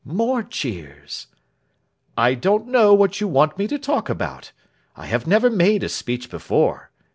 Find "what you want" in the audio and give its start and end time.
2.91-3.59